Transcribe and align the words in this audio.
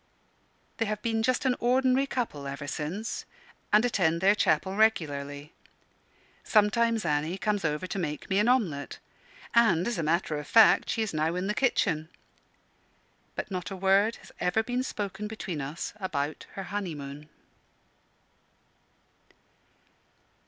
They 0.77 0.85
have 0.85 1.03
been 1.03 1.21
just 1.21 1.45
an 1.45 1.55
ordinary 1.59 2.07
couple 2.07 2.47
ever 2.47 2.65
since, 2.65 3.25
and 3.71 3.85
attend 3.85 4.19
their 4.19 4.33
chapel 4.33 4.75
regularly. 4.75 5.53
Sometimes 6.43 7.05
Annie 7.05 7.37
comes 7.37 7.63
over 7.63 7.85
to 7.85 7.99
make 7.99 8.27
me 8.27 8.39
an 8.39 8.47
omelet; 8.47 8.97
and, 9.53 9.87
as 9.87 9.99
a 9.99 10.01
matter 10.01 10.39
of 10.39 10.47
fact, 10.47 10.89
she 10.89 11.03
is 11.03 11.13
now 11.13 11.35
in 11.35 11.45
the 11.45 11.53
kitchen. 11.53 12.09
But 13.35 13.51
not 13.51 13.69
a 13.69 13.75
word 13.75 14.15
has 14.15 14.31
ever 14.39 14.63
been 14.63 14.81
spoken 14.81 15.27
between 15.27 15.61
us 15.61 15.93
about 15.97 16.47
her 16.53 16.63
honeymoon. 16.63 17.29